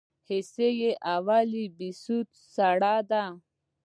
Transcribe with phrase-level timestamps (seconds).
[0.27, 0.69] حصه
[1.15, 3.23] اول بهسود سړه ده؟